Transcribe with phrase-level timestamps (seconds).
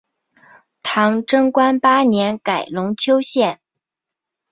[0.81, 3.61] 唐贞观八年改龙丘县。